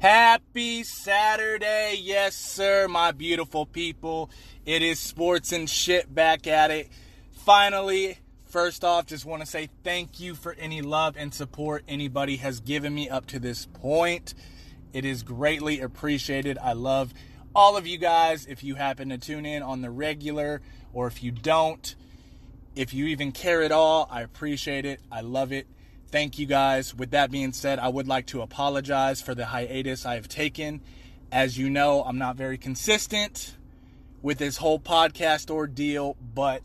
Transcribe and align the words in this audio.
Happy 0.00 0.84
Saturday, 0.84 1.98
yes, 2.00 2.36
sir, 2.36 2.86
my 2.86 3.10
beautiful 3.10 3.66
people. 3.66 4.30
It 4.64 4.80
is 4.80 5.00
sports 5.00 5.50
and 5.50 5.68
shit 5.68 6.14
back 6.14 6.46
at 6.46 6.70
it. 6.70 6.88
Finally, 7.32 8.18
first 8.44 8.84
off, 8.84 9.06
just 9.06 9.24
want 9.24 9.42
to 9.42 9.46
say 9.46 9.68
thank 9.82 10.20
you 10.20 10.36
for 10.36 10.52
any 10.52 10.82
love 10.82 11.16
and 11.16 11.34
support 11.34 11.82
anybody 11.88 12.36
has 12.36 12.60
given 12.60 12.94
me 12.94 13.08
up 13.08 13.26
to 13.26 13.40
this 13.40 13.66
point. 13.66 14.34
It 14.92 15.04
is 15.04 15.24
greatly 15.24 15.80
appreciated. 15.80 16.58
I 16.58 16.74
love 16.74 17.12
all 17.52 17.76
of 17.76 17.84
you 17.84 17.98
guys. 17.98 18.46
If 18.46 18.62
you 18.62 18.76
happen 18.76 19.08
to 19.08 19.18
tune 19.18 19.44
in 19.44 19.64
on 19.64 19.82
the 19.82 19.90
regular, 19.90 20.60
or 20.92 21.08
if 21.08 21.24
you 21.24 21.32
don't, 21.32 21.96
if 22.76 22.94
you 22.94 23.06
even 23.06 23.32
care 23.32 23.64
at 23.64 23.72
all, 23.72 24.06
I 24.12 24.22
appreciate 24.22 24.84
it. 24.84 25.00
I 25.10 25.22
love 25.22 25.50
it. 25.50 25.66
Thank 26.10 26.38
you 26.38 26.46
guys. 26.46 26.94
With 26.94 27.10
that 27.10 27.30
being 27.30 27.52
said, 27.52 27.78
I 27.78 27.88
would 27.88 28.08
like 28.08 28.26
to 28.26 28.40
apologize 28.40 29.20
for 29.20 29.34
the 29.34 29.44
hiatus 29.44 30.06
I 30.06 30.14
have 30.14 30.26
taken. 30.26 30.80
As 31.30 31.58
you 31.58 31.68
know, 31.68 32.02
I'm 32.02 32.16
not 32.16 32.36
very 32.36 32.56
consistent 32.56 33.54
with 34.22 34.38
this 34.38 34.56
whole 34.56 34.80
podcast 34.80 35.50
ordeal, 35.50 36.16
but 36.34 36.62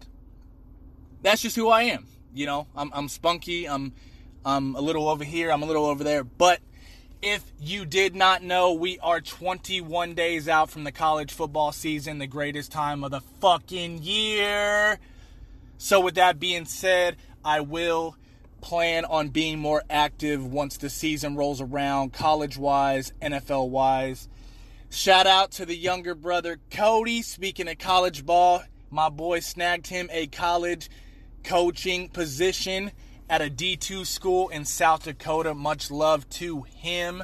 that's 1.22 1.42
just 1.42 1.58
who 1.58 1.68
I 1.68 1.84
am. 1.84 2.08
You 2.34 2.46
know, 2.46 2.68
I'm, 2.74 2.90
I'm 2.94 3.10
spunky. 3.10 3.68
I'm, 3.68 3.92
I'm 4.46 4.76
a 4.76 4.82
little 4.82 5.10
over 5.10 5.26
here. 5.26 5.52
I'm 5.52 5.62
a 5.62 5.66
little 5.66 5.86
over 5.86 6.06
there. 6.06 6.24
But 6.24 6.62
if 7.22 7.44
you 7.60 7.86
did 7.86 8.16
not 8.16 8.44
know, 8.44 8.72
we 8.72 8.98
are 9.00 9.20
21 9.20 10.14
days 10.14 10.48
out 10.48 10.70
from 10.70 10.86
the 10.86 10.92
college 10.94 11.34
football 11.34 11.74
season, 11.74 12.18
the 12.18 12.28
greatest 12.28 12.72
time 12.72 13.04
of 13.04 13.12
the 13.12 13.22
fucking 13.42 14.04
year. 14.04 15.00
So, 15.78 16.00
with 16.00 16.16
that 16.16 16.40
being 16.40 16.64
said, 16.64 17.18
I 17.44 17.60
will 17.60 18.16
plan 18.64 19.04
on 19.04 19.28
being 19.28 19.60
more 19.60 19.84
active 19.90 20.48
once 20.48 20.78
the 20.78 20.90
season 20.90 21.36
rolls 21.36 21.60
around, 21.60 22.14
college 22.14 22.58
wise, 22.58 23.12
NFL 23.22 23.70
wise. 23.70 24.30
Shout 24.90 25.28
out 25.28 25.52
to 25.54 25.66
the 25.66 25.76
younger 25.76 26.16
brother 26.16 26.60
Cody. 26.72 27.22
Speaking 27.22 27.68
of 27.68 27.78
college 27.78 28.26
ball, 28.26 28.64
my 28.90 29.10
boy 29.10 29.42
snagged 29.42 29.88
him 29.88 30.10
a 30.12 30.28
college 30.28 30.90
coaching 31.44 32.08
position 32.08 32.92
at 33.30 33.42
a 33.42 33.50
D2 33.50 34.06
school 34.06 34.48
in 34.48 34.64
South 34.64 35.04
Dakota. 35.04 35.54
Much 35.54 35.92
love 35.92 36.28
to 36.30 36.62
him. 36.62 37.24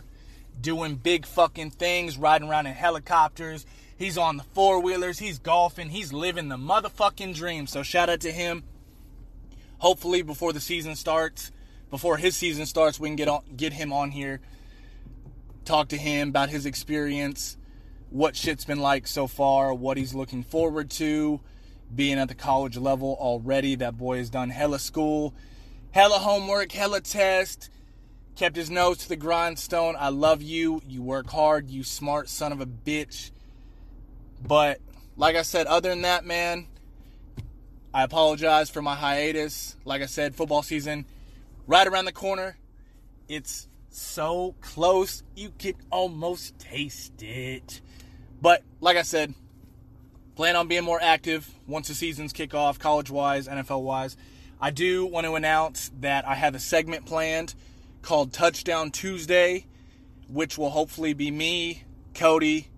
Doing 0.59 0.95
big 0.95 1.25
fucking 1.25 1.71
things, 1.71 2.17
riding 2.17 2.49
around 2.49 2.65
in 2.65 2.73
helicopters. 2.73 3.65
He's 3.97 4.17
on 4.17 4.35
the 4.35 4.43
four 4.43 4.81
wheelers. 4.81 5.19
He's 5.19 5.39
golfing. 5.39 5.89
He's 5.89 6.11
living 6.11 6.49
the 6.49 6.57
motherfucking 6.57 7.33
dream. 7.33 7.65
So 7.65 7.81
shout 7.81 8.09
out 8.09 8.19
to 8.21 8.31
him 8.31 8.63
hopefully 9.79 10.21
before 10.21 10.53
the 10.53 10.59
season 10.59 10.95
starts, 10.95 11.51
before 11.89 12.17
his 12.17 12.35
season 12.35 12.65
starts, 12.65 12.99
we 12.99 13.09
can 13.09 13.15
get 13.15 13.27
on, 13.27 13.41
get 13.55 13.73
him 13.73 13.91
on 13.91 14.11
here, 14.11 14.39
talk 15.65 15.89
to 15.89 15.97
him 15.97 16.29
about 16.29 16.49
his 16.49 16.65
experience, 16.65 17.57
what 18.11 18.35
shit's 18.35 18.65
been 18.65 18.79
like 18.79 19.07
so 19.07 19.27
far, 19.27 19.73
what 19.73 19.97
he's 19.97 20.13
looking 20.13 20.43
forward 20.43 20.89
to, 20.91 21.39
being 21.93 22.19
at 22.19 22.27
the 22.27 22.35
college 22.35 22.77
level 22.77 23.17
already. 23.19 23.75
That 23.75 23.97
boy 23.97 24.17
has 24.17 24.29
done 24.29 24.49
hella 24.49 24.79
school, 24.79 25.33
hella 25.91 26.19
homework, 26.19 26.71
hella 26.71 27.01
test. 27.01 27.69
Kept 28.35 28.55
his 28.55 28.69
nose 28.69 28.99
to 28.99 29.09
the 29.09 29.17
grindstone. 29.17 29.95
I 29.99 30.09
love 30.09 30.41
you. 30.41 30.81
You 30.87 31.01
work 31.01 31.29
hard. 31.29 31.69
You 31.69 31.83
smart 31.83 32.29
son 32.29 32.53
of 32.53 32.61
a 32.61 32.65
bitch. 32.65 33.31
But 34.41 34.79
like 35.17 35.35
I 35.35 35.41
said, 35.41 35.67
other 35.67 35.89
than 35.89 36.03
that, 36.03 36.25
man, 36.25 36.67
I 37.93 38.03
apologize 38.03 38.69
for 38.69 38.81
my 38.81 38.95
hiatus. 38.95 39.75
Like 39.83 40.01
I 40.01 40.05
said, 40.05 40.35
football 40.35 40.61
season 40.61 41.05
right 41.65 41.87
around 41.87 42.05
the 42.05 42.11
corner. 42.11 42.57
It's 43.27 43.67
so 43.89 44.55
close, 44.61 45.23
you 45.35 45.51
can 45.57 45.73
almost 45.91 46.57
taste 46.59 47.21
it. 47.23 47.81
But 48.41 48.63
like 48.79 48.97
I 48.97 49.01
said, 49.01 49.33
plan 50.35 50.55
on 50.55 50.67
being 50.67 50.83
more 50.83 51.01
active 51.01 51.49
once 51.67 51.87
the 51.87 51.93
seasons 51.93 52.31
kick 52.31 52.53
off, 52.53 52.79
college 52.79 53.09
wise, 53.09 53.47
NFL 53.47 53.81
wise. 53.81 54.15
I 54.61 54.71
do 54.71 55.05
want 55.05 55.25
to 55.25 55.35
announce 55.35 55.91
that 55.99 56.27
I 56.27 56.35
have 56.35 56.53
a 56.53 56.59
segment 56.59 57.05
planned 57.05 57.55
called 58.01 58.31
Touchdown 58.31 58.91
Tuesday, 58.91 59.65
which 60.27 60.57
will 60.57 60.69
hopefully 60.69 61.13
be 61.13 61.31
me, 61.31 61.83
Cody, 62.13 62.69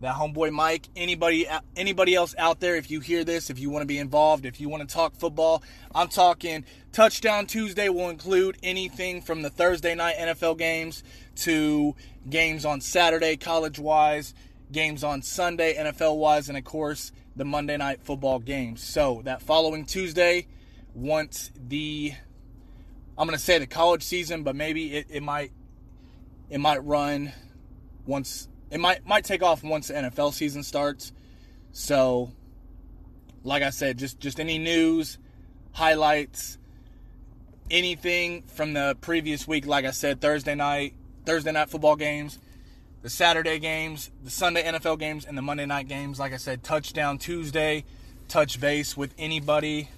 that 0.00 0.14
homeboy 0.14 0.52
Mike, 0.52 0.88
anybody 0.94 1.46
anybody 1.76 2.14
else 2.14 2.34
out 2.38 2.60
there, 2.60 2.76
if 2.76 2.90
you 2.90 3.00
hear 3.00 3.24
this, 3.24 3.50
if 3.50 3.58
you 3.58 3.70
want 3.70 3.82
to 3.82 3.86
be 3.86 3.98
involved, 3.98 4.46
if 4.46 4.60
you 4.60 4.68
want 4.68 4.88
to 4.88 4.92
talk 4.92 5.14
football, 5.16 5.62
I'm 5.94 6.08
talking 6.08 6.64
Touchdown 6.92 7.46
Tuesday 7.46 7.88
will 7.88 8.08
include 8.08 8.56
anything 8.62 9.20
from 9.22 9.42
the 9.42 9.50
Thursday 9.50 9.94
night 9.94 10.16
NFL 10.16 10.58
games 10.58 11.02
to 11.36 11.94
games 12.28 12.64
on 12.64 12.80
Saturday 12.80 13.36
college 13.36 13.78
wise, 13.78 14.34
games 14.70 15.02
on 15.02 15.22
Sunday 15.22 15.74
NFL 15.76 16.16
wise, 16.16 16.48
and 16.48 16.56
of 16.56 16.64
course 16.64 17.12
the 17.34 17.44
Monday 17.44 17.76
night 17.76 18.02
football 18.02 18.38
games. 18.38 18.82
So 18.82 19.22
that 19.24 19.42
following 19.42 19.84
Tuesday, 19.84 20.46
once 20.94 21.50
the 21.56 22.12
I'm 23.16 23.26
gonna 23.26 23.38
say 23.38 23.58
the 23.58 23.66
college 23.66 24.04
season, 24.04 24.44
but 24.44 24.54
maybe 24.54 24.94
it, 24.94 25.06
it 25.10 25.22
might 25.24 25.50
it 26.50 26.58
might 26.58 26.84
run 26.84 27.32
once 28.06 28.48
it 28.70 28.80
might 28.80 29.06
might 29.06 29.24
take 29.24 29.42
off 29.42 29.62
once 29.62 29.88
the 29.88 29.94
NFL 29.94 30.32
season 30.32 30.62
starts. 30.62 31.12
So, 31.72 32.32
like 33.44 33.62
I 33.62 33.70
said, 33.70 33.98
just 33.98 34.20
just 34.20 34.40
any 34.40 34.58
news, 34.58 35.18
highlights, 35.72 36.58
anything 37.70 38.42
from 38.42 38.72
the 38.72 38.96
previous 39.00 39.46
week. 39.46 39.66
Like 39.66 39.84
I 39.84 39.90
said, 39.90 40.20
Thursday 40.20 40.54
night, 40.54 40.94
Thursday 41.24 41.52
night 41.52 41.70
football 41.70 41.96
games, 41.96 42.38
the 43.02 43.10
Saturday 43.10 43.58
games, 43.58 44.10
the 44.22 44.30
Sunday 44.30 44.62
NFL 44.64 44.98
games, 44.98 45.24
and 45.24 45.36
the 45.36 45.42
Monday 45.42 45.66
night 45.66 45.88
games. 45.88 46.18
Like 46.18 46.32
I 46.32 46.36
said, 46.36 46.62
touchdown 46.62 47.18
Tuesday, 47.18 47.84
touch 48.28 48.60
base 48.60 48.96
with 48.96 49.14
anybody 49.18 49.88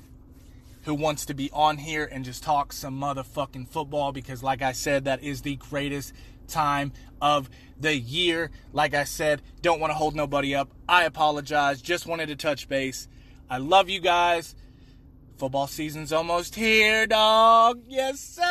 who 0.85 0.95
wants 0.95 1.27
to 1.27 1.35
be 1.35 1.51
on 1.53 1.77
here 1.77 2.09
and 2.11 2.25
just 2.25 2.43
talk 2.43 2.73
some 2.73 2.99
motherfucking 2.99 3.69
football 3.69 4.13
because, 4.13 4.43
like 4.43 4.63
I 4.63 4.73
said, 4.73 5.05
that 5.05 5.23
is 5.23 5.43
the 5.43 5.57
greatest 5.57 6.13
time 6.51 6.93
of 7.21 7.49
the 7.79 7.97
year. 7.97 8.51
Like 8.73 8.95
I 8.95 9.05
said, 9.05 9.43
don't 9.63 9.81
want 9.81 9.91
to 9.91 9.95
hold 9.95 10.15
nobody 10.15 10.55
up. 10.55 10.71
I 10.89 11.05
apologize. 11.05 11.81
Just 11.81 12.07
wanted 12.07 12.27
to 12.29 12.37
touch 12.37 12.69
base. 12.69 13.09
I 13.49 13.59
love 13.59 13.89
you 13.89 14.01
guys. 14.01 14.55
Football 15.39 15.67
season's 15.67 16.13
almost 16.13 16.55
here, 16.55 17.07
dog. 17.07 17.81
Yes, 17.89 18.21
sir. 18.21 18.43